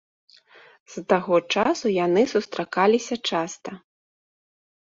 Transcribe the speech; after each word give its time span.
З 0.93 1.03
таго 1.11 1.35
часу 1.57 1.93
яны 2.05 2.21
сустракаліся 2.33 3.15
часта. 3.33 3.69